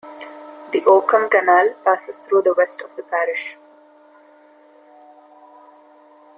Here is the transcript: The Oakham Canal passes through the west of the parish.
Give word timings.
The 0.71 0.83
Oakham 0.87 1.29
Canal 1.29 1.75
passes 1.85 2.17
through 2.17 2.41
the 2.41 2.55
west 2.57 2.81
of 2.81 2.89
the 2.95 3.03
parish. 3.03 3.55